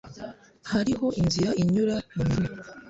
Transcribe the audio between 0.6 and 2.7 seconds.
Hariho inzira inyura mumirima.